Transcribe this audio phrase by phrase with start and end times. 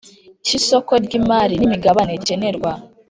[0.45, 2.71] cy isoko ry imari n imigabane gikenerwa